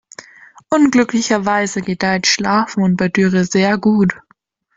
Unglücklicherweise 0.69 1.83
gedeiht 1.83 2.25
Schlafmohn 2.25 2.95
bei 2.95 3.07
Dürre 3.07 3.45
sehr 3.45 3.77
gut. 3.77 4.15